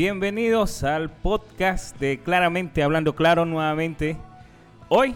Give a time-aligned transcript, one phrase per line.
[0.00, 4.16] Bienvenidos al podcast de Claramente Hablando Claro nuevamente.
[4.88, 5.12] Hoy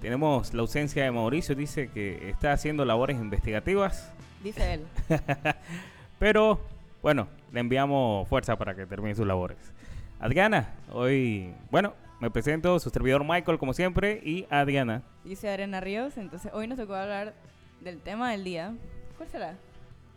[0.00, 4.12] tenemos la ausencia de Mauricio, dice que está haciendo labores investigativas.
[4.42, 4.86] Dice él.
[6.18, 6.60] Pero
[7.02, 9.58] bueno, le enviamos fuerza para que termine sus labores.
[10.18, 15.04] Adriana, hoy, bueno, me presento, su servidor Michael como siempre y Adriana.
[15.22, 17.32] Dice Arena Ríos, entonces hoy nos tocó hablar
[17.80, 18.74] del tema del día.
[19.16, 19.56] ¿Cuál será?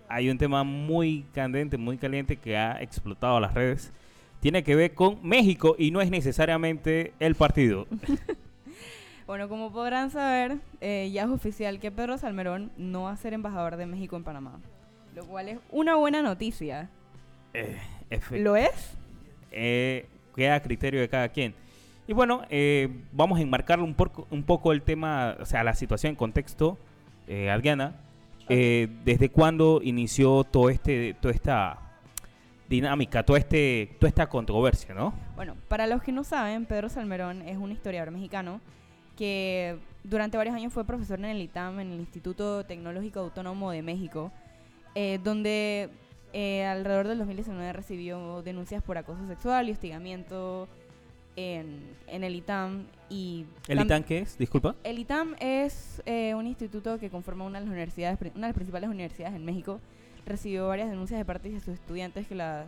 [0.09, 3.91] Hay un tema muy candente, muy caliente que ha explotado las redes.
[4.39, 7.87] Tiene que ver con México y no es necesariamente el partido.
[9.27, 13.33] bueno, como podrán saber, eh, ya es oficial que Pedro Salmerón no va a ser
[13.33, 14.59] embajador de México en Panamá.
[15.15, 16.89] Lo cual es una buena noticia.
[17.53, 17.77] Eh,
[18.31, 18.97] ¿Lo es?
[19.51, 20.05] Eh,
[20.35, 21.55] queda a criterio de cada quien.
[22.07, 23.95] Y bueno, eh, vamos a enmarcar un,
[24.29, 26.77] un poco el tema, o sea, la situación en contexto,
[27.27, 27.95] eh, Adriana.
[28.49, 31.79] Eh, ¿Desde cuándo inició todo este, toda esta
[32.69, 35.13] dinámica, toda, este, toda esta controversia, no?
[35.35, 38.61] Bueno, para los que no saben, Pedro Salmerón es un historiador mexicano
[39.15, 43.81] que durante varios años fue profesor en el ITAM, en el Instituto Tecnológico Autónomo de
[43.81, 44.31] México,
[44.95, 45.89] eh, donde
[46.33, 50.67] eh, alrededor del 2019 recibió denuncias por acoso sexual y hostigamiento
[51.37, 52.87] en, en el ITAM.
[53.09, 54.37] Y ¿El ITAM qué es?
[54.37, 54.75] Disculpa.
[54.83, 58.55] El ITAM es eh, un instituto que conforma una de las universidades, una de las
[58.55, 59.79] principales universidades en México.
[60.25, 62.65] Recibió varias denuncias de parte de sus estudiantes que la,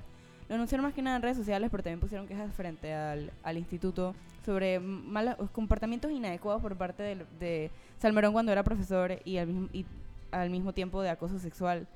[0.47, 3.57] lo anunciaron más que nada en redes sociales, pero también pusieron quejas frente al, al
[3.57, 9.47] instituto sobre malos comportamientos inadecuados por parte de, de, Salmerón cuando era profesor y al
[9.47, 9.85] mismo, y
[10.31, 11.87] al mismo tiempo de acoso sexual.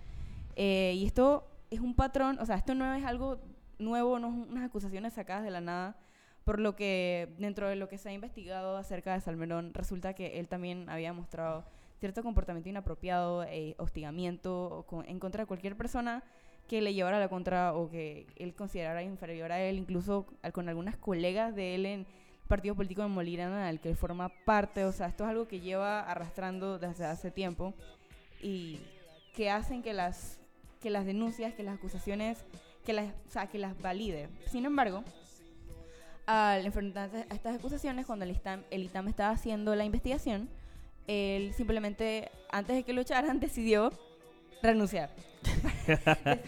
[0.55, 3.39] Eh, y esto es un patrón, o sea, esto no es algo
[3.79, 5.95] nuevo, no son unas acusaciones sacadas de la nada
[6.43, 10.39] por lo que dentro de lo que se ha investigado acerca de Salmerón, resulta que
[10.39, 11.65] él también había mostrado
[11.99, 16.23] cierto comportamiento inapropiado, e hostigamiento en contra de cualquier persona
[16.67, 20.97] que le llevara la contra o que él considerara inferior a él, incluso con algunas
[20.97, 22.05] colegas de él en
[22.47, 24.85] partido político de Molina, al que él forma parte.
[24.85, 27.73] O sea, esto es algo que lleva arrastrando desde hace tiempo
[28.41, 28.79] y
[29.33, 30.39] que hacen que las,
[30.81, 32.45] que las denuncias, que las acusaciones,
[32.85, 34.29] que las, o sea, que las valide.
[34.47, 35.03] Sin embargo,
[36.25, 40.49] al enfrentarse a estas acusaciones, cuando el ITAM, el ITAM estaba haciendo la investigación,
[41.07, 43.91] él simplemente, antes de que lo echaran, decidió
[44.61, 45.09] renunciar.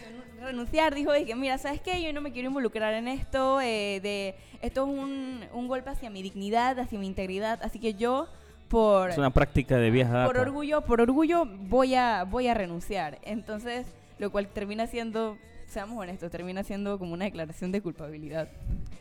[0.42, 2.02] renunciar, dijo, que mira, ¿sabes qué?
[2.02, 6.10] Yo no me quiero involucrar en esto, eh, de, esto es un, un, golpe hacia
[6.10, 8.28] mi dignidad, hacia mi integridad, así que yo
[8.68, 9.10] por...
[9.10, 13.20] Es una práctica de vieja Por orgullo, por orgullo voy a, voy a renunciar.
[13.24, 13.88] Entonces,
[14.18, 18.50] lo cual termina siendo seamos honestos, termina siendo como una declaración de culpabilidad.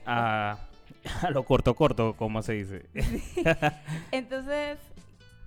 [0.06, 0.58] A,
[1.22, 2.86] a lo corto, corto, como se dice.
[4.10, 4.78] Entonces,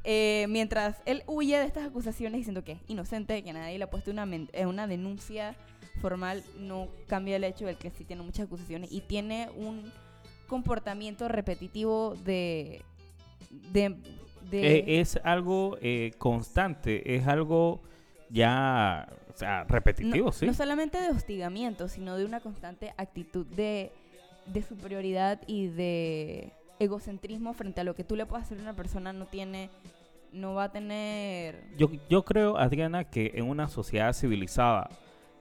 [0.03, 3.89] eh, mientras él huye de estas acusaciones diciendo que es inocente, que nadie le ha
[3.89, 5.55] puesto una, eh, una denuncia
[6.01, 9.91] formal, no cambia el hecho de que sí tiene muchas acusaciones y tiene un
[10.47, 12.81] comportamiento repetitivo de...
[13.49, 13.95] de,
[14.49, 17.81] de eh, es algo eh, constante, es algo
[18.29, 20.47] ya o sea, repetitivo, no, sí.
[20.47, 23.91] No solamente de hostigamiento, sino de una constante actitud de,
[24.47, 28.75] de, superioridad y de egocentrismo frente a lo que tú le puedes hacer a una
[28.75, 29.69] persona no tiene
[30.31, 34.89] no va a tener yo, yo creo Adriana que en una sociedad civilizada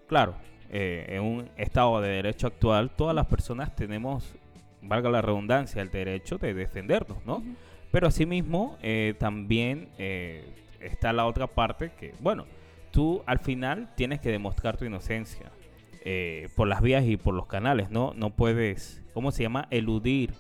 [0.06, 0.35] claro
[0.71, 4.35] eh, en un estado de derecho actual todas las personas tenemos
[4.83, 7.56] valga la redundancia el derecho de defendernos no uh -huh.
[7.91, 10.45] pero asimismo eh, también eh,
[10.81, 12.47] está la otra parte que bueno
[12.97, 15.53] tú al final tienes que demostrar tu inocencia
[16.01, 18.15] eh, por las vías y por los canales, ¿no?
[18.17, 19.69] No puedes, ¿cómo se llama?
[19.71, 20.33] Eludir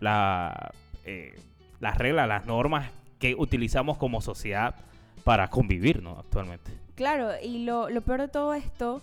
[0.00, 0.72] la,
[1.04, 1.38] eh,
[1.80, 4.74] las reglas, las normas que utilizamos como sociedad
[5.22, 6.18] para convivir, ¿no?
[6.18, 6.70] Actualmente.
[6.94, 9.02] Claro, y lo, lo peor de todo esto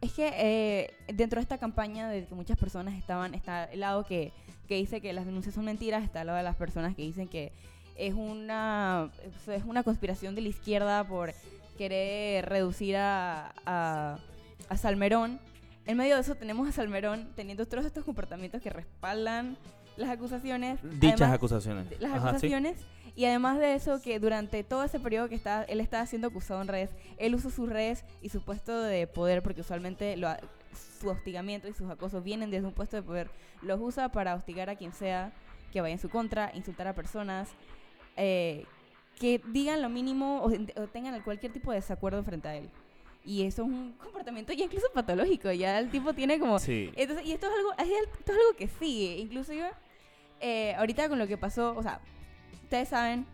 [0.00, 4.04] es que eh, dentro de esta campaña de que muchas personas estaban, está el lado
[4.04, 4.30] que,
[4.68, 7.26] que dice que las denuncias son mentiras, está el lado de las personas que dicen
[7.26, 7.50] que
[7.96, 9.10] es una,
[9.48, 11.34] es una conspiración de la izquierda por
[11.76, 14.18] querer reducir a, a,
[14.68, 15.40] a, Salmerón.
[15.86, 19.56] En medio de eso tenemos a Salmerón teniendo todos estos comportamientos que respaldan
[19.96, 20.80] las acusaciones.
[20.82, 22.00] Dichas además, acusaciones.
[22.00, 22.78] Las Ajá, acusaciones.
[22.78, 22.84] ¿sí?
[23.16, 26.60] Y además de eso, que durante todo ese periodo que está, él estaba siendo acusado
[26.62, 30.28] en redes, él usó sus redes y su puesto de poder, porque usualmente lo,
[31.00, 33.30] su hostigamiento y sus acosos vienen desde un puesto de poder,
[33.62, 35.32] los usa para hostigar a quien sea
[35.72, 37.50] que vaya en su contra, insultar a personas,
[38.16, 38.64] eh,
[39.18, 42.68] que digan lo mínimo o, o, tengan cualquier tipo de desacuerdo frente a él.
[43.24, 46.58] Y eso es un comportamiento ya incluso patológico, ya el tipo tiene como...
[46.58, 46.90] Sí.
[46.96, 49.70] Entonces, y esto es algo, esto es algo que sigue, inclusive
[50.40, 52.00] eh, ahorita con lo que pasó, o sea,
[52.62, 53.26] ustedes saben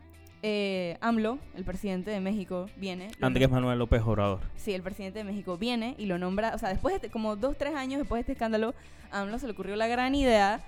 [0.43, 3.09] eh, AMLO, el presidente de México, viene.
[3.21, 4.41] Andrés Manuel López Obrador.
[4.57, 7.37] Sí, el presidente de México viene y lo nombra, o sea, después de, este- como
[7.37, 8.75] dos, tres años después de este escándalo,
[9.11, 10.61] a AMLO se le ocurrió la gran idea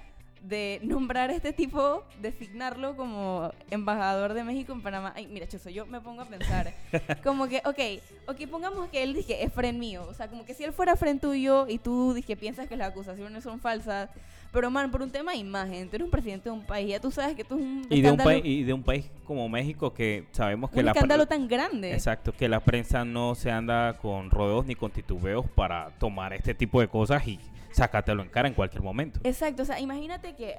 [0.43, 5.13] de nombrar a este tipo, designarlo como embajador de México en Panamá.
[5.15, 6.75] Ay, mira, Choso, yo me pongo a pensar,
[7.23, 10.55] como que, ok, ok, pongamos que él dije, es friend mío, o sea, como que
[10.55, 14.11] si él fuera friend tuyo y tú dije, piensas que las acusaciones son falsas,
[14.53, 17.01] pero man, por un tema de imagen, tú eres un presidente de un país, ya
[17.01, 19.49] tú sabes que tú es un Y de, un país, y de un país como
[19.49, 21.93] México que sabemos que un la, escándalo tan grande.
[21.93, 26.55] Exacto, que la prensa no se anda con rodeos ni con titubeos para tomar este
[26.55, 27.39] tipo de cosas y
[27.73, 29.21] sacártelo en cara en cualquier momento.
[29.25, 30.59] Exacto, o sea, imagínate que,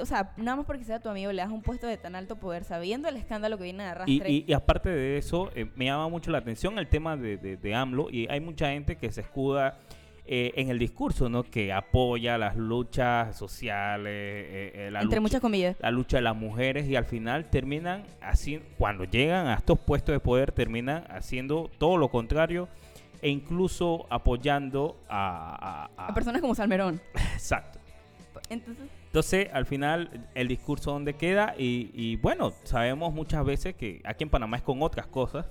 [0.00, 2.36] o sea, nada más porque sea tu amigo le das un puesto de tan alto
[2.36, 4.30] poder sabiendo el escándalo que viene de arrastre.
[4.30, 7.36] Y, y- y aparte de eso, eh, me llama mucho la atención el tema de,
[7.38, 9.78] de- de AMLO y hay mucha gente que se escuda
[10.32, 11.42] eh, en el discurso, ¿no?
[11.42, 15.76] Que apoya las luchas sociales, eh, eh, la, entre lucha, muchas comillas.
[15.80, 20.12] la lucha de las mujeres y al final terminan así, cuando llegan a estos puestos
[20.12, 22.68] de poder, terminan haciendo todo lo contrario
[23.22, 25.88] e incluso apoyando a...
[25.96, 27.00] a- a- A personas como Salmerón.
[27.34, 27.78] Exacto.
[28.48, 34.00] Entonces, Entonces, al final, el discurso donde queda, y, y bueno, sabemos muchas veces que
[34.04, 35.46] aquí en Panamá es con otras cosas,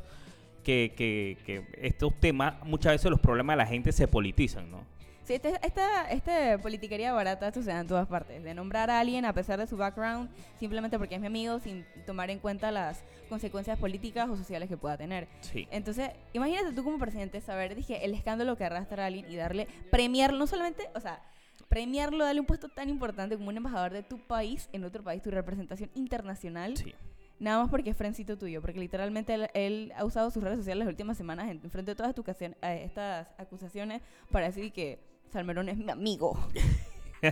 [0.63, 4.83] que, que, que estos temas, muchas veces los problemas de la gente se politizan, ¿no?
[5.29, 8.43] Sí, este, esta, esta politiquería barata da en todas partes.
[8.43, 10.29] De nombrar a alguien a pesar de su background,
[10.59, 14.75] simplemente porque es mi amigo, sin tomar en cuenta las consecuencias políticas o sociales que
[14.77, 15.27] pueda tener.
[15.41, 15.67] Sí.
[15.69, 19.67] Entonces, imagínate tú como presidente saber, dije, el escándalo que arrastra a alguien y darle,
[19.91, 21.21] premiarlo, no solamente, o sea,
[21.67, 25.21] premiarlo, darle un puesto tan importante como un embajador de tu país en otro país,
[25.21, 26.95] tu representación internacional, Sí.
[27.39, 30.79] nada más porque es frencito tuyo, porque literalmente él, él ha usado sus redes sociales
[30.85, 34.01] las últimas semanas en, en frente de todas tu ocasión- eh, estas acusaciones
[34.31, 36.37] para decir que Salmerón es mi amigo.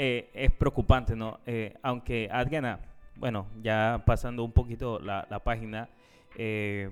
[0.00, 1.40] Eh, es preocupante, ¿no?
[1.44, 2.78] Eh, aunque Adriana,
[3.16, 5.88] bueno, ya pasando un poquito la, la página,
[6.36, 6.88] eh,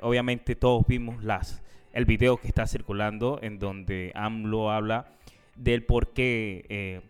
[0.00, 1.62] obviamente todos vimos las
[1.94, 5.06] el video que está circulando en donde AMLO habla
[5.56, 7.00] del por qué, eh,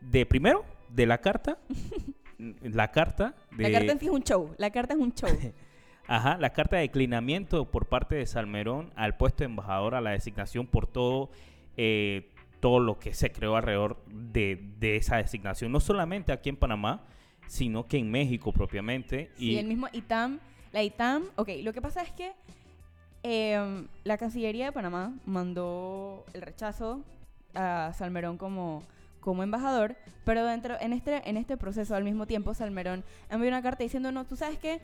[0.00, 1.58] de primero, de la carta,
[2.38, 3.64] la carta de...
[3.64, 5.28] La carta en sí es un show, la carta es un show.
[6.06, 10.10] Ajá, la carta de declinamiento por parte de Salmerón al puesto de embajador, a la
[10.10, 11.30] designación por todo,
[11.76, 12.30] eh,
[12.60, 17.04] todo lo que se creó alrededor de, de esa designación, no solamente aquí en Panamá,
[17.46, 19.30] sino que en México propiamente.
[19.36, 20.40] Sí, y el mismo ITAM,
[20.72, 22.32] la ITAM, ok, lo que pasa es que
[23.22, 27.02] em, la Cancillería de Panamá mandó el rechazo
[27.54, 28.82] a Salmerón como,
[29.20, 33.62] como embajador, pero dentro, en este, en este proceso al mismo tiempo Salmerón envió una
[33.62, 34.80] carta diciendo, no, tú sabes qué,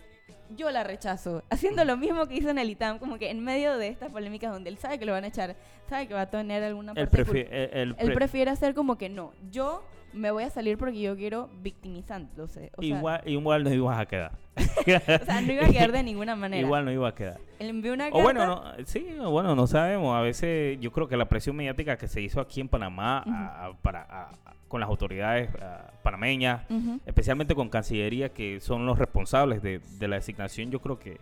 [0.57, 3.77] yo la rechazo, haciendo lo mismo que hizo en el ITAM, como que en medio
[3.79, 5.57] de estas polémicas donde él sabe que lo van a echar,
[5.89, 8.75] sabe que va a tener alguna él, parte prefi- él- él él pre- prefiere hacer
[8.75, 9.83] como que no, yo
[10.13, 12.71] me voy a salir porque yo quiero victimizándose.
[12.77, 14.33] O sea, igual, igual no ibas a quedar.
[14.57, 16.63] o sea, no iba a quedar de ninguna manera.
[16.63, 17.39] Igual no iba a quedar.
[17.59, 18.19] Envió una carta.
[18.19, 20.17] O bueno, no, sí, o bueno, no sabemos.
[20.17, 23.73] A veces yo creo que la presión mediática que se hizo aquí en Panamá a-
[23.83, 24.33] para, a-
[24.71, 26.63] con las autoridades ah, panameñas,
[27.05, 31.19] especialmente con Cancillería, que son los responsables de, de la designación, yo creo que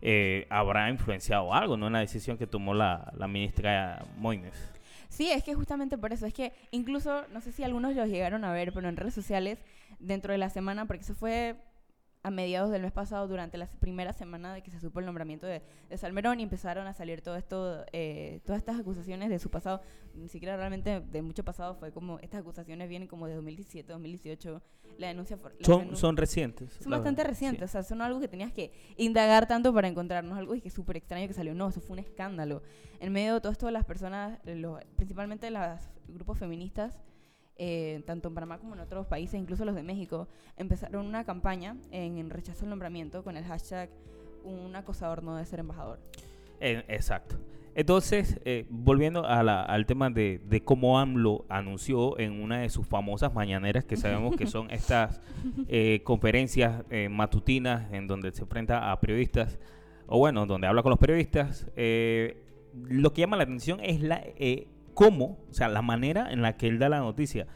[0.00, 1.88] eh, habrá influenciado algo ¿no?
[1.88, 4.54] en la decisión que tomó la, la ministra Moines.
[5.08, 6.26] Sí, es que justamente por eso.
[6.26, 9.58] Es que incluso, no sé si algunos los llegaron a ver, pero en redes sociales,
[9.98, 11.56] dentro de la semana, porque eso fue
[12.24, 15.46] a mediados del mes pasado, durante la primera semana de que se supo el nombramiento
[15.46, 19.50] de, de Salmerón y empezaron a salir todo esto, eh, todas estas acusaciones de su
[19.50, 19.80] pasado,
[20.14, 24.62] ni siquiera realmente de mucho pasado, fue como, estas acusaciones vienen como de 2017, 2018,
[24.98, 25.36] la denuncia...
[25.42, 26.72] la Son, denun- son recientes.
[26.74, 27.76] Son bastante verdad, recientes, sí.
[27.78, 30.98] o sea, son algo que tenías que indagar tanto para encontrarnos, algo y que súper
[30.98, 31.54] extraño que salió.
[31.54, 32.62] No, eso fue un escándalo.
[33.00, 37.00] En medio de todo esto, las personas, los, principalmente los grupos feministas,
[37.56, 41.76] eh, tanto en Panamá como en otros países, incluso los de México, empezaron una campaña
[41.90, 43.90] en, en rechazo al nombramiento con el hashtag
[44.44, 46.00] un acosador no debe ser embajador.
[46.60, 47.36] Eh, exacto.
[47.74, 52.68] Entonces, eh, volviendo a la- al tema de, de cómo AMLO anunció en una de
[52.68, 55.20] sus famosas mañaneras, que sabemos que son estas
[55.68, 59.58] eh, conferencias eh, matutinas en donde se enfrenta a periodistas,
[60.06, 61.66] o bueno, donde habla con los periodistas,
[62.74, 64.22] lo que llama la atención es la
[64.94, 67.46] cómo, o sea, la manera en la que él da la noticia,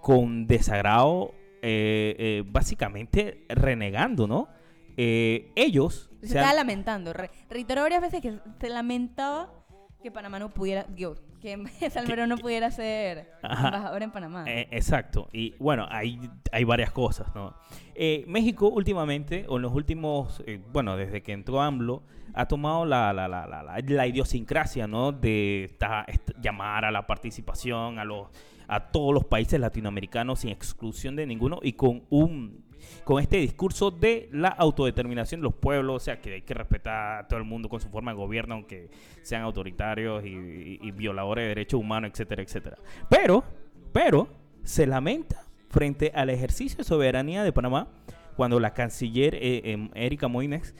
[0.00, 1.32] con desagrado,
[1.62, 4.48] eh, eh, básicamente renegando, ¿no?
[4.96, 6.10] Eh, ellos...
[6.20, 7.12] Se se han- estaba lamentando.
[7.12, 9.52] Re- reiteró varias veces que se lamentaba
[10.02, 13.66] que Panamá no pudiera, digo, que Salmerón no pudiera ser Ajá.
[13.68, 14.44] embajador en Panamá.
[14.48, 15.28] Eh, exacto.
[15.32, 16.18] Y bueno, hay,
[16.52, 17.54] hay varias cosas, ¿no?
[17.94, 22.02] Eh, México últimamente, o en los últimos, eh, bueno, desde que entró AMLO,
[22.34, 25.12] ha tomado la, la, la, la, la- la idiosincrasia, ¿no?
[25.12, 28.28] De esta- est- llamar a la participación a los
[28.68, 32.61] a todos los países latinoamericanos sin exclusión de ninguno y con un
[33.04, 37.24] con este discurso de la autodeterminación de los pueblos, o sea, que hay que respetar
[37.24, 38.90] a todo el mundo con su forma de gobierno, aunque
[39.22, 42.76] sean autoritarios y, violadores de derechos humanos, etcétera, etcétera.
[43.08, 43.44] Pero,
[43.92, 44.28] pero,
[44.62, 47.88] se lamenta frente al ejercicio de soberanía de Panamá
[48.36, 50.74] cuando la canciller eh, em, Erika Moines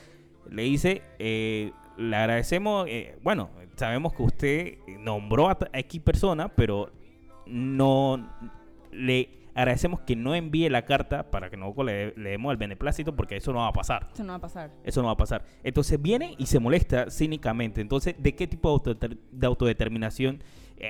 [0.50, 6.90] le dice, eh, le agradecemos, eh, bueno, sabemos que usted nombró a X persona, pero
[7.46, 8.30] no
[8.90, 13.14] le agradecemos que no envíe la carta para que nosotros le, le, demos el beneplácito
[13.14, 14.08] porque eso no va a pasar.
[14.12, 14.70] Eso no va a pasar.
[14.84, 15.44] Eso no va a pasar.
[15.62, 17.80] Entonces viene y se molesta cínicamente.
[17.80, 20.42] Entonces, ¿de qué tipo de, autodeterminación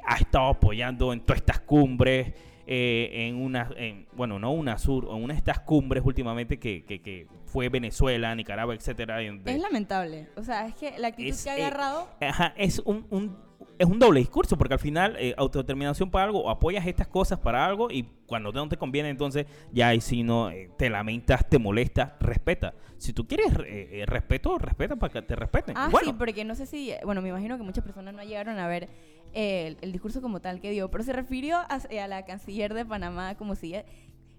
[0.07, 2.35] ha estado apoyando en todas estas cumbres?
[2.65, 6.85] Eh, en una, en, bueno, no una sur, en una de estas cumbres últimamente que,
[6.85, 9.21] que, que fue Venezuela, Nicaragua, etcétera.
[9.21, 10.29] Es lamentable.
[10.37, 12.09] O sea, es que la actitud que ha eh, agarrado.
[12.21, 13.37] ajá, es un, un,
[13.83, 17.39] es un doble discurso, porque al final, eh, autodeterminación para algo, o apoyas estas cosas
[17.39, 21.49] para algo, y cuando no te conviene, entonces ya ahí si no eh, te lamentas,
[21.49, 22.75] te molesta, respeta.
[22.99, 23.53] Si tú quieres
[24.07, 25.77] respeto, respeta para que te respeten.
[25.77, 28.69] Ah, sí, porque no sé si, bueno, me imagino que muchas personas no llegaron a
[28.69, 28.89] ver
[29.33, 32.85] el, el, discurso como tal que dio, pero se refirió a, a, la canciller de
[32.85, 33.75] Panamá como si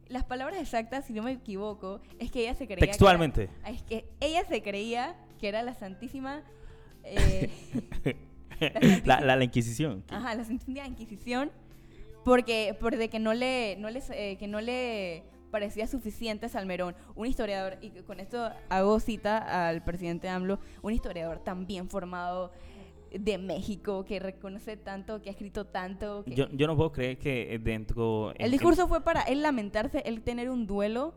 [0.08, 2.86] las palabras exactas, si no me equivoco, es que ella se creía.
[2.86, 3.50] Textualmente.
[3.66, 6.44] Que es que ella se creía que era la Santísima.
[7.04, 7.50] Eh,
[9.06, 10.04] la, la, la, Inquisición.
[10.10, 11.52] Ajá, la Santísima Inquisición.
[12.24, 17.28] Porque, porque que no le, no les, eh, que no le parecía suficiente Salmerón, un
[17.28, 22.52] historiador, y con esto hago cita al presidente AMLO, un historiador también formado
[23.12, 26.24] de México que reconoce tanto, que ha escrito tanto.
[26.26, 28.34] Yo, yo no puedo creer que dentro...
[28.40, 31.14] El discurso fue para él lamentarse, él tener un duelo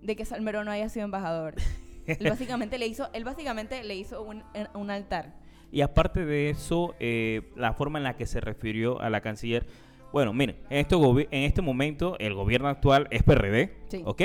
[0.00, 1.54] de que Salmerón no haya sido embajador.
[2.06, 4.42] él básicamente le hizo, él básicamente le hizo un,
[4.74, 5.34] un altar.
[5.74, 9.66] Y aparte de eso, eh, la forma en la que se refirió a la canciller,
[10.12, 14.00] bueno, miren, en este, en este momento el gobierno actual es PRD, sí.
[14.04, 14.22] ¿ok?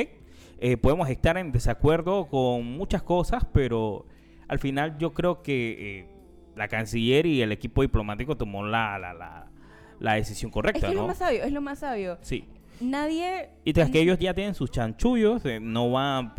[0.60, 4.06] Eh, podemos estar en desacuerdo con muchas cosas, pero
[4.48, 6.08] al final yo creo que eh,
[6.56, 9.48] la canciller y el equipo diplomático tomó la, la, la,
[10.00, 10.78] la decisión correcta.
[10.78, 12.20] Es, que es lo más sabio, es lo más sabio.
[12.22, 12.48] Sí.
[12.80, 13.50] Nadie.
[13.66, 16.36] Y tras que ellos ya tienen sus chanchullos, eh, no van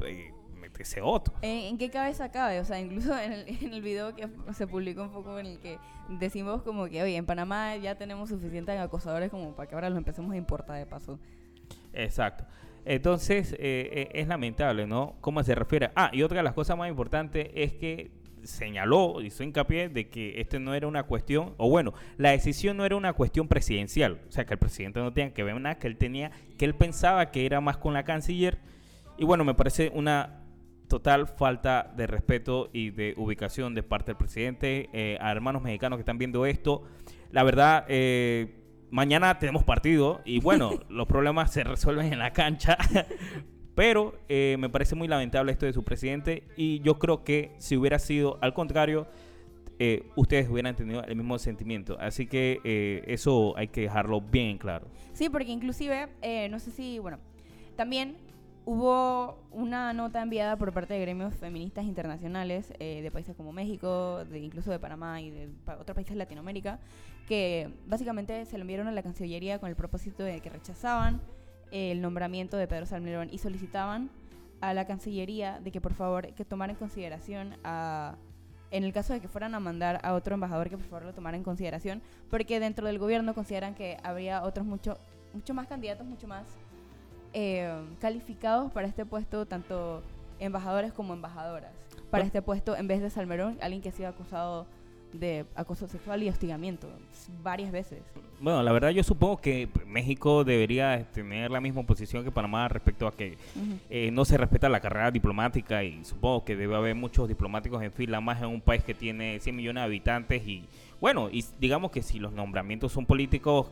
[0.81, 1.35] eh, meterse otro.
[1.43, 2.61] ¿En, qué cabeza cabe?
[2.61, 5.59] O sea, incluso en el, en el video que se publicó un poco en el
[5.59, 9.91] que decimos como que, oye, en Panamá ya tenemos suficientes acosadores como para que ahora
[9.91, 11.19] los empecemos a importar de paso.
[11.93, 12.45] Exacto.
[12.85, 15.17] Entonces, eh, es lamentable, ¿no?
[15.21, 15.91] ¿Cómo se refiere?
[15.95, 18.11] Ah, y otra de las cosas más importantes es que
[18.45, 22.85] señaló, hizo hincapié de que este no era una cuestión, o bueno, la decisión no
[22.85, 25.87] era una cuestión presidencial, o sea, que el presidente no tenía que ver nada, que
[25.87, 28.59] él tenía, que él pensaba que era más con la canciller,
[29.19, 30.40] y bueno, me parece una
[30.91, 35.97] total falta de respeto y de ubicación de parte del presidente, eh, a hermanos mexicanos
[35.97, 36.83] que están viendo esto,
[37.31, 38.57] la verdad, eh,
[38.91, 42.77] mañana tenemos partido y bueno, los problemas se resuelven en la cancha,
[43.81, 47.79] Pero eh, me parece muy lamentable esto de su presidente y yo creo que si
[47.79, 49.07] hubiera sido al contrario,
[49.79, 51.97] eh, ustedes hubieran tenido el mismo sentimiento.
[51.99, 54.89] Así que eh, eso hay que dejarlo bien claro.
[55.15, 56.09] Sí, porque inclusive,
[56.51, 57.21] no sé si, bueno,
[57.77, 58.19] también
[58.71, 64.39] hubo una nota enviada por parte de gremios feministas internacionales de países como México, de,
[64.39, 66.79] incluso de Panamá y de otros países de Latinoamérica,
[67.27, 71.21] que básicamente se lo enviaron a la Cancillería con el propósito de que rechazaban
[71.73, 74.09] el nombramiento de Pedro Salmerón y solicitaban
[74.61, 78.15] a la Cancillería de que por favor que tomara en consideración a
[78.71, 81.13] en el caso de que fueran a mandar a otro embajador que por favor lo
[81.13, 84.97] tomara en consideración porque dentro del gobierno consideran que habría otros mucho
[85.35, 86.47] mucho más candidatos mucho más
[87.33, 90.03] eh, calificados para este puesto tanto
[90.39, 91.73] embajadores como embajadoras.
[92.11, 94.67] Para este puesto en vez de Salmerón alguien que ha sido acusado
[95.13, 96.89] de acoso sexual y hostigamiento
[97.43, 98.01] varias veces.
[98.41, 103.07] Bueno, la verdad yo supongo que México debería tener la misma posición que Panamá respecto
[103.07, 103.37] a que
[103.91, 107.93] eh, no se respeta la carrera diplomática y supongo que debe haber muchos diplomáticos en
[107.93, 110.65] fila más en un país que tiene 100 millones de habitantes y
[111.01, 113.69] bueno, y digamos que si los nombramientos son políticos,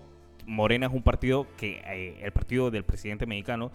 [0.49, 3.71] Morena es un partido que eh, el partido del presidente mexicano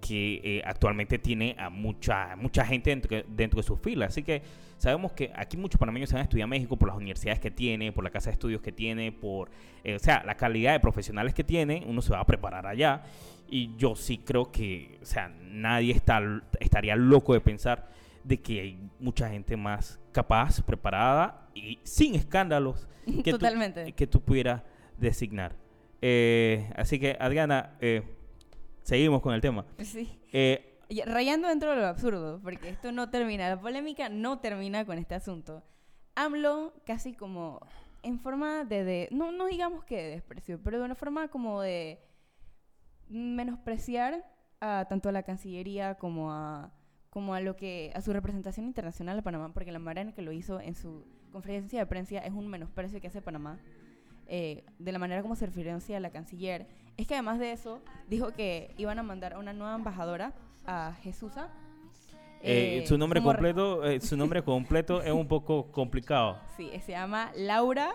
[0.00, 4.10] que eh, actualmente tiene a mucha mucha gente dentro, dentro de sus filas.
[4.10, 4.42] Así que
[4.76, 7.50] sabemos que aquí muchos panameños se van a estudiar a México por las universidades que
[7.50, 9.50] tiene, por la casa de estudios que tiene, por
[9.82, 13.02] eh, o sea, la calidad de profesionales que tiene, uno se va a preparar allá.
[13.50, 16.20] Y yo sí creo que, o sea, nadie está,
[16.60, 17.88] estaría loco de pensar
[18.22, 22.86] de que hay mucha gente más capaz, preparada y sin escándalos
[23.24, 23.86] que, Totalmente.
[23.86, 24.62] Tú, que tú pudieras
[24.98, 25.56] designar.
[26.00, 28.02] Eh, así que, Adriana, eh,
[28.82, 29.64] seguimos con el tema.
[29.82, 30.18] Sí.
[30.32, 34.98] Eh, rayando dentro de lo absurdo, porque esto no termina, la polémica no termina con
[34.98, 35.62] este asunto.
[36.14, 37.60] AMLO casi como
[38.02, 42.00] en forma de, no, no digamos que de desprecio, pero de una forma como de
[43.08, 44.24] menospreciar
[44.60, 46.72] a tanto a la Cancillería como a
[47.10, 50.22] como a lo que a su representación internacional de Panamá, porque la manera en que
[50.22, 53.58] lo hizo en su conferencia de prensa es un menosprecio que hace Panamá.
[54.28, 56.66] Eh, de la manera como se referencia a la canciller,
[56.96, 60.32] es que además de eso, dijo que iban a mandar a una nueva embajadora
[60.66, 61.48] a Jesusa.
[62.42, 66.38] Eh, eh, su nombre completo, eh, su nombre completo es un poco complicado.
[66.56, 67.90] Sí, se llama Laura.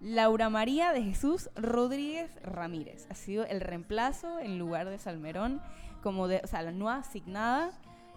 [0.00, 3.06] Laura María de Jesús Rodríguez Ramírez.
[3.10, 5.60] Ha sido el reemplazo en lugar de Salmerón,
[6.02, 7.70] como de, o sea, la nueva asignada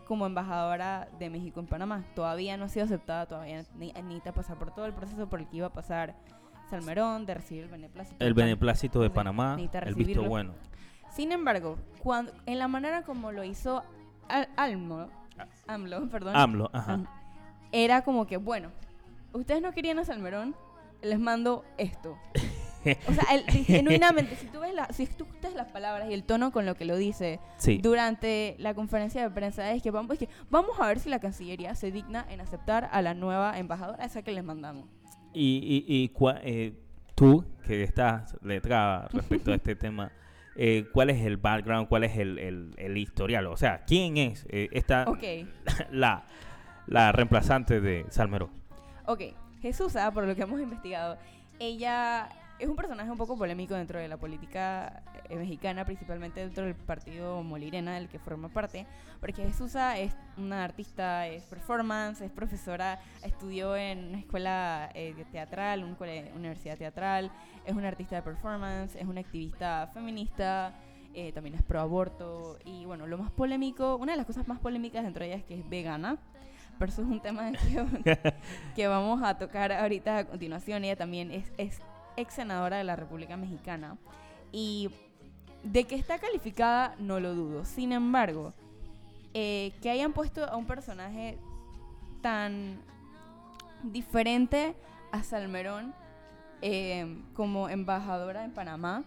[0.06, 2.04] como embajadora de México en Panamá.
[2.16, 5.48] Todavía no ha sido aceptada, todavía ni- necesita pasar por todo el proceso por el
[5.48, 6.16] que iba a pasar
[6.70, 8.26] Salmerón, de recibir el beneplácito.
[8.26, 10.54] El beneplácito de Panamá, el visto bueno.
[11.12, 13.84] Sin embargo, cuando, en la manera como lo hizo
[14.28, 15.08] Al- Almo,
[15.68, 16.94] AMLO, perdón, AMLO, ajá.
[16.94, 17.22] Ajá.
[17.72, 18.70] Era como que, bueno,
[19.34, 20.56] ustedes no querían a Salmerón,
[21.02, 22.18] les mando esto.
[23.10, 26.24] O sea, él, genuinamente, si tú ves la, si tú escuchas las palabras y el
[26.24, 27.78] tono con lo que lo dice Sí.
[27.80, 31.20] durante la conferencia de prensa es que vamos, es que vamos a ver si la
[31.20, 34.88] Cancillería se digna en aceptar a la nueva embajadora esa que les mandamos.
[35.34, 36.74] Y, y, y cua- eh,
[37.16, 40.12] tú, que estás letrada respecto a este tema,
[40.56, 43.46] eh, ¿cuál es el background, cuál es el, el- el historial?
[43.48, 45.24] O sea, ¿quién es eh, esta, Ok,
[45.92, 46.24] la,
[46.88, 48.50] la reemplazante de Salmerón?
[49.06, 49.22] ok.
[49.62, 51.18] Jesús, ah, por lo que hemos investigado,
[51.60, 52.30] ella
[52.60, 56.76] es un personaje un poco polémico dentro de la política eh, mexicana, principalmente dentro del
[56.76, 58.86] partido Molirena, del que forma parte,
[59.22, 65.86] porque Jesusa es una artista, es performance, es profesora, estudió en una escuela eh, teatral,
[65.86, 65.96] una
[66.36, 67.32] universidad teatral,
[67.66, 70.74] es una artista de performance, es una activista feminista,
[71.14, 74.60] eh, también es pro aborto y bueno, lo más polémico, una de las cosas más
[74.60, 76.18] polémicas dentro de ella es que es vegana,
[76.78, 78.34] pero eso es un tema que,
[78.76, 80.86] que vamos a tocar ahorita a continuación.
[80.86, 81.82] Ella también es, es
[82.20, 83.98] ex senadora de la República Mexicana
[84.52, 84.90] y
[85.64, 87.66] de que está calificada no lo dudo.
[87.66, 88.54] Sin embargo,
[89.34, 91.38] eh, que hayan puesto a un personaje
[92.22, 92.80] tan
[93.84, 94.76] diferente
[95.12, 95.94] a Salmerón
[96.62, 99.04] eh, como embajadora en Panamá,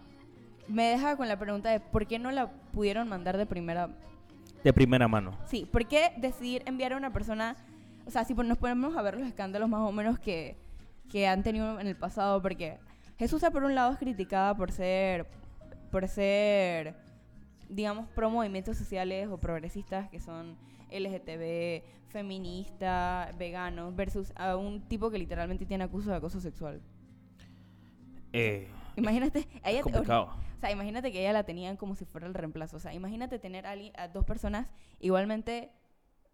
[0.67, 3.89] me deja con la pregunta de por qué no la pudieron mandar de primera
[4.63, 5.37] De primera mano.
[5.45, 7.55] Sí, ¿por qué decidir enviar a una persona?
[8.05, 10.57] O sea, si nos ponemos a ver los escándalos más o menos que,
[11.09, 12.79] que han tenido en el pasado, porque
[13.17, 15.27] Jesús, por un lado, es criticada por ser,
[15.91, 16.95] por ser,
[17.69, 20.57] digamos, pro movimientos sociales o progresistas que son
[20.91, 26.81] LGTB, feminista, veganos, versus a un tipo que literalmente tiene acuso de acoso sexual.
[28.31, 30.25] Eh, Imagínate, a ella, es complicado.
[30.57, 32.77] o sea, imagínate que ella la tenían como si fuera el reemplazo.
[32.77, 34.67] O sea, imagínate tener a dos personas
[34.99, 35.71] igualmente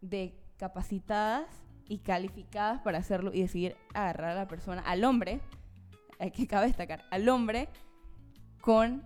[0.02, 1.46] de capacitadas
[1.88, 5.40] y calificadas para hacerlo y decidir agarrar a la persona, al hombre,
[6.20, 7.70] eh, que cabe destacar, al hombre
[8.62, 9.04] con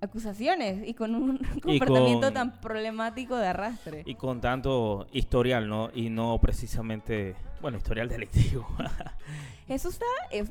[0.00, 4.02] acusaciones y con un comportamiento con- tan problemático de arrastre.
[4.06, 5.90] Y con tanto historial, ¿no?
[5.94, 8.66] Y no precisamente, bueno, historial delictivo.
[9.66, 9.98] Jesús,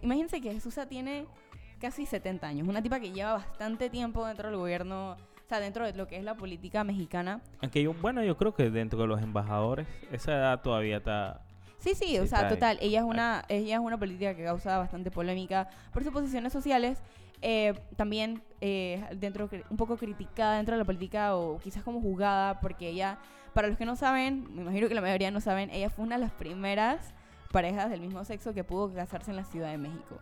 [0.03, 1.25] imagínense que Jesús tiene
[1.79, 5.85] casi 70 años, una tipa que lleva bastante tiempo dentro del gobierno, o sea, dentro
[5.85, 7.41] de lo que es la política mexicana.
[7.61, 11.41] Aunque yo, bueno, yo creo que dentro de los embajadores, esa edad todavía está...
[11.77, 12.49] Sí, sí, Sí, o sea, ahí.
[12.49, 16.51] total, ella es una ella es una política que causa bastante polémica por sus posiciones
[16.51, 16.99] sociales,
[17.41, 22.59] eh, también eh, dentro un poco criticada dentro de la política o quizás como juzgada
[22.59, 23.19] porque ella,
[23.53, 26.15] para los que no saben, me imagino que la mayoría no saben, ella fue una
[26.15, 27.13] de las primeras
[27.51, 30.17] parejas del mismo sexo que pudo casarse en la Ciudad de México.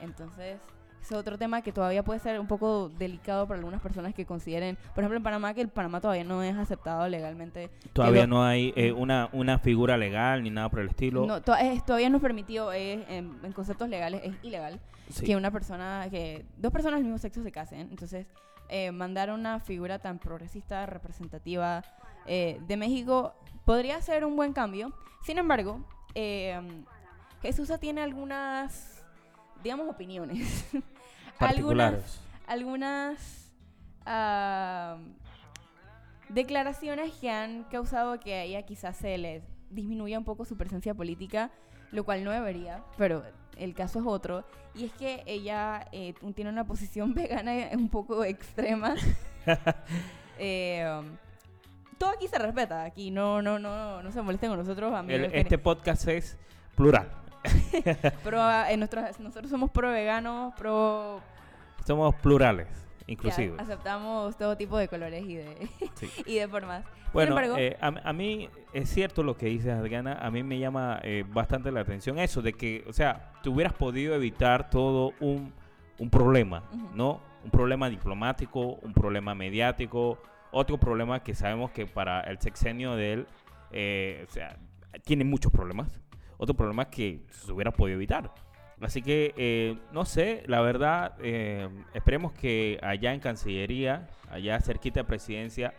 [0.00, 0.58] Entonces,
[1.00, 4.76] es otro tema que todavía puede ser un poco delicado para algunas personas que consideren,
[4.94, 8.44] por ejemplo, en Panamá, que el Panamá todavía no es aceptado legalmente Todavía lo- no
[8.44, 11.26] hay eh, una, una figura legal ni nada por el estilo.
[11.26, 15.26] no, to- es- todavía no es permitido, es, en, en conceptos legales es ilegal Sí.
[15.26, 17.80] que una persona, que dos personas del mismo sexo se casen.
[17.90, 18.26] Entonces,
[18.68, 21.82] eh, mandar una figura tan progresista, representativa
[22.26, 23.34] eh, de México
[23.64, 24.92] podría ser un buen cambio.
[25.24, 25.80] Sin embargo,
[26.14, 26.60] eh,
[27.42, 29.02] Jesús tiene algunas,
[29.64, 30.64] digamos, opiniones.
[31.40, 32.20] algunas, Particulares.
[32.46, 33.52] algunas
[34.06, 34.96] ah,
[36.28, 40.94] declaraciones que han causado que a ella quizás se le disminuya un poco su presencia
[40.94, 41.50] política,
[41.92, 43.24] lo cual no debería, pero
[43.56, 44.44] el caso es otro.
[44.74, 48.94] Y es que ella eh, tiene una posición vegana un poco extrema.
[50.42, 50.86] Eh,
[51.98, 54.94] todo aquí se respeta, aquí no, no, no, no se molesten con nosotros.
[54.94, 56.38] A mí El- este podcast es
[56.74, 57.10] plural.
[58.24, 61.20] pro, en nuestros- nosotros somos pro veganos, pro
[61.86, 62.68] Somos plurales,
[63.58, 66.10] a- aceptamos todo tipo de colores y de, Sí.
[66.26, 66.84] y de formas.
[67.12, 70.12] Bueno, embargo, eh, a, a mí es cierto lo que dices, Adriana.
[70.20, 73.72] A mí me llama eh, bastante la atención eso de que, o sea, tú hubieras
[73.72, 75.52] podido evitar todo un,
[75.98, 76.62] un problema.
[76.94, 77.20] ¿no?
[77.44, 80.18] Un problema diplomático, un problema mediático,
[80.52, 83.26] otro problema que sabemos que para el sexenio de él,
[83.72, 84.56] eh, o sea,
[85.04, 85.98] tiene muchos problemas.
[86.40, 88.32] Otro problema que se hubiera podido evitar.
[88.80, 95.00] Así que, eh, no sé, la verdad, eh, esperemos que allá en Cancillería, allá cerquita
[95.00, 95.74] de Presidencia,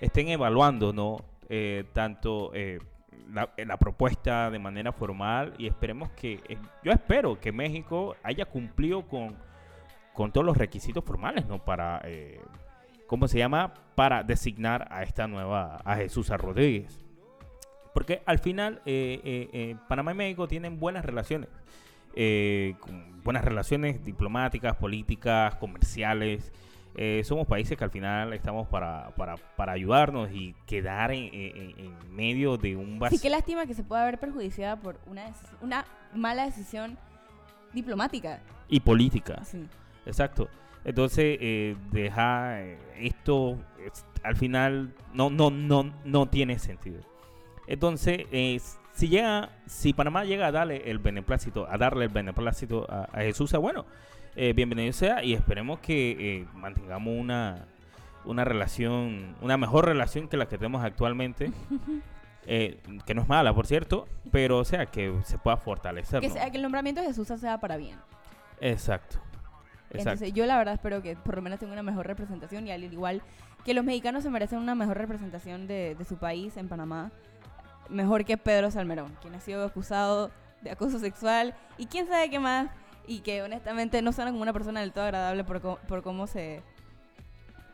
[0.00, 1.18] estén evaluando, ¿no?
[1.48, 2.80] Eh, tanto eh,
[3.32, 8.46] la, la propuesta de manera formal y esperemos que, eh, yo espero que México haya
[8.46, 9.36] cumplido con,
[10.12, 11.64] con todos los requisitos formales, ¿no?
[11.64, 12.40] Para, eh,
[13.06, 13.74] ¿cómo se llama?
[13.94, 17.06] Para designar a esta nueva, a Jesús Rodríguez.
[17.94, 21.48] Porque al final eh, eh, eh, Panamá y México tienen buenas relaciones.
[22.16, 26.50] eh, con buenas relaciones diplomáticas, políticas, comerciales.
[26.96, 31.74] Eh, somos países que al final estamos para, para, para ayudarnos y quedar en, en-
[31.78, 33.18] en medio de un Sí, vacío.
[33.22, 36.98] qué lástima que se pueda ver perjudiciada por una, una mala decisión
[37.72, 38.40] diplomática.
[38.68, 39.44] Y política.
[39.44, 39.66] Sí.
[40.06, 40.48] Exacto.
[40.84, 42.60] Entonces, eh, deja
[42.98, 47.00] esto, es- al final no, no, no, no tiene sentido.
[47.70, 48.60] Entonces, eh,
[48.92, 53.20] si llega, si Panamá llega a darle el beneplácito, a darle el beneplácito a, a
[53.20, 53.86] Jesús, bueno,
[54.34, 57.66] eh, bienvenido sea y esperemos que eh, mantengamos una,
[58.24, 61.52] una relación, una mejor relación que la que tenemos actualmente.
[62.46, 66.20] eh, que no es mala, por cierto, pero o sea, que se pueda fortalecer.
[66.20, 67.98] Que, sea- que el nombramiento de Jesús sea para bien.
[68.60, 69.18] Exacto.
[69.90, 69.98] Exacto.
[70.10, 72.82] Entonces, yo la verdad espero que por lo menos tenga una mejor representación y al
[72.82, 73.22] igual
[73.64, 77.12] que los mexicanos se merecen una mejor representación de, de su país en Panamá,
[77.90, 80.30] mejor que Pedro Salmerón, quien ha sido acusado
[80.62, 82.68] de acoso sexual y quién sabe qué más,
[83.06, 86.62] y que honestamente no suena como una persona del todo agradable por, por cómo se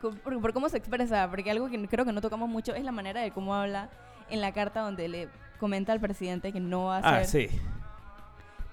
[0.01, 2.91] por, por cómo se expresa, porque algo que creo que no tocamos mucho es la
[2.91, 3.89] manera de cómo habla
[4.29, 7.59] en la carta donde le comenta al presidente que no va a Ah, ser sí.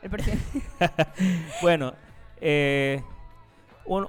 [0.03, 0.45] el presidente.
[1.63, 1.95] Bueno,
[2.41, 3.03] eh,
[3.87, 4.09] un-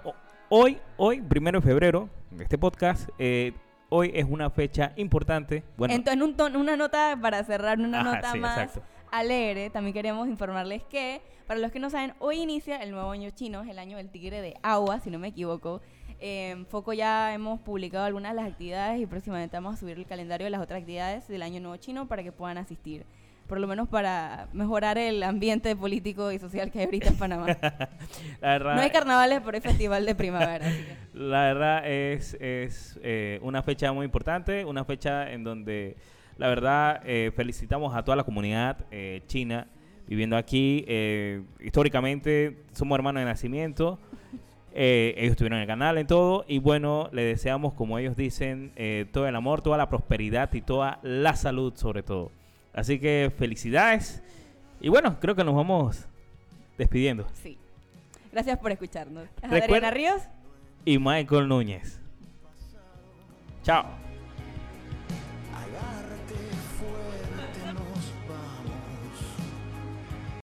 [0.49, 3.53] hoy, hoy, primero de febrero, en este podcast, eh,
[3.89, 5.63] hoy es una fecha importante.
[5.77, 8.81] Bueno, Ento- en un ton- una nota para cerrar, una ajá, nota sí, más exacto.
[9.11, 13.29] alegre, también queremos informarles que, para los que no saben, hoy inicia el nuevo año
[13.29, 15.81] chino, es el año del tigre de agua, si no me equivoco.
[16.19, 19.97] Eh, en Foco ya hemos publicado algunas de las actividades y próximamente vamos a subir
[19.97, 23.05] el calendario de las otras actividades del año nuevo chino para que puedan asistir.
[23.47, 27.45] Por lo menos para mejorar el ambiente político y social que hay ahorita en Panamá.
[28.41, 30.65] La verdad, No hay carnavales, pero hay festival de primavera.
[30.67, 35.95] así que- la verdad es, es eh, una fecha muy importante, una fecha en donde,
[36.37, 39.67] la verdad, eh, felicitamos a toda la comunidad eh, china
[40.07, 40.83] viviendo aquí.
[40.87, 43.99] Eh, históricamente somos hermanos de nacimiento.
[44.73, 48.71] Eh, ellos estuvieron en el canal en todo y bueno, le deseamos, como ellos dicen,
[48.75, 52.31] eh, todo el amor, toda la prosperidad y toda la salud sobre todo.
[52.75, 54.21] Así que felicidades
[54.81, 56.05] y bueno, creo que nos vamos
[56.77, 57.25] despidiendo.
[57.41, 57.57] Sí.
[58.31, 59.27] Gracias por escucharnos.
[59.41, 60.21] Recuerda- Adriana Ríos.
[60.83, 61.99] Y Michael Núñez.
[63.63, 63.85] Chao.